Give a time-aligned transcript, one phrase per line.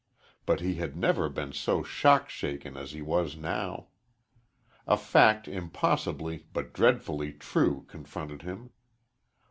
[0.47, 3.89] But he had never been so shock shaken as he was now.
[4.87, 8.71] A fact impossibly but dreadfully true confronted him.